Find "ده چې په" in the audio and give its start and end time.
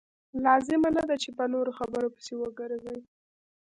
1.09-1.43